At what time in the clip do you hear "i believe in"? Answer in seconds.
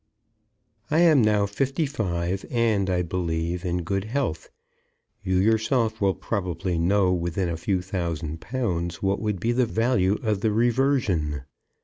2.89-3.83